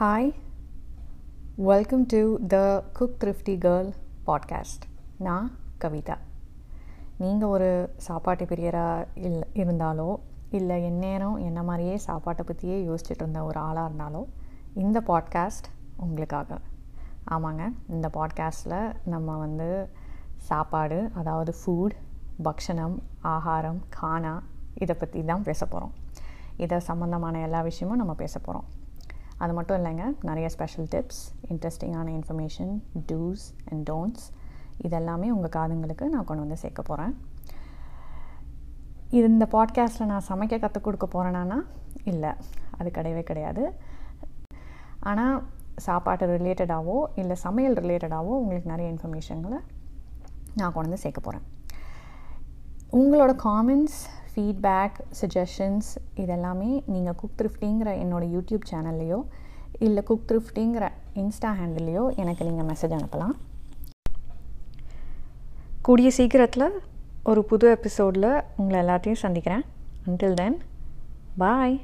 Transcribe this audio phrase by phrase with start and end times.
[0.00, 0.32] Hi
[1.56, 3.88] welcome to the cook thrifty girl
[4.26, 4.84] podcast
[5.18, 6.16] நான் கவிதா.
[7.18, 10.16] நீங்கள் ஒரு சாப்பாட்டு பிரியராக இல்லை இருந்தாலோ
[10.50, 14.26] இல்லை எந்நேரம் என்ன மாதிரியே சாப்பாட்டை பற்றியே யோசிச்சுட்டு இருந்த ஒரு ஆளாக இருந்தாலோ
[14.74, 16.58] இந்த பாட்காஸ்ட் உங்களுக்காக.
[17.30, 19.90] ஆமாங்க இந்த பாட்காஸ்ட்டில் நம்ம வந்து
[20.36, 21.96] சாப்பாடு அதாவது ஃபுட்
[22.42, 24.42] பக்ஷணம் ஆகாரம் கானா
[24.74, 25.92] இதை பற்றி தான் பேச போகிறோம்
[26.56, 28.88] இதை சம்மந்தமான எல்லா விஷயமும் நம்ம பேச போகிறோம்
[29.40, 34.34] அது மட்டும் இல்லைங்க நிறைய ஸ்பெஷல் டிப்ஸ் இன்ட்ரெஸ்டிங்கான இன்ஃபர்மேஷன் டூஸ் அண்ட் டோன்ட்ஸ்
[34.82, 37.16] இதெல்லாமே உங்கள் காதுங்களுக்கு நான் கொண்டு வந்து சேர்க்க போகிறேன்
[39.10, 41.56] இது இந்த பாட்காஸ்ட்டில் நான் சமைக்க கற்றுக் கொடுக்க போகிறேனானா
[42.04, 42.30] இல்லை
[42.78, 43.72] அது கிடையவே கிடையாது.
[45.00, 45.42] ஆனால்
[45.76, 49.58] சாப்பாட்டு ரிலேட்டடாகவோ இல்லை சமையல் ரிலேட்டடாகவோ உங்களுக்கு நிறைய இன்ஃபர்மேஷன்களை
[50.54, 51.46] நான் கொண்டு வந்து சேர்க்க போகிறேன்
[52.92, 59.20] உங்களோட காமெண்ட்ஸ் ஃபீட்பேக் சஜஷன்ஸ் இதெல்லாமே நீங்கள் குக் த்ரிஃப்டிங்கிற என்னோடய யூடியூப் சேனல்லையோ
[59.78, 63.34] இல்லை குக் த்ரிஃப்டிங்கிற இன்ஸ்டா ஹேண்டில்லையோ எனக்கு நீங்கள் மெசேஜ் அனுப்பலாம்.
[65.82, 66.68] கூடிய சீக்கிரத்தில்
[67.24, 69.64] ஒரு புது எபிசோடில் உங்களை எல்லாத்தையும் சந்திக்கிறேன்.
[70.08, 70.58] அன்டில் தென்
[71.36, 71.80] பாய்